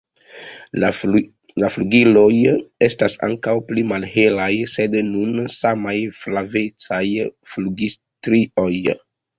La 0.83 0.87
flugiloj 1.73 2.31
estas 2.87 3.19
ankaŭ 3.29 3.55
pli 3.69 3.85
malhelaj 3.93 4.51
sed 4.75 4.99
kun 5.13 5.39
samaj 5.61 5.97
flavecaj 6.23 7.05
flugilstrioj. 7.55 8.71